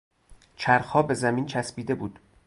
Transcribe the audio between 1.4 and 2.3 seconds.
چسبیده بود.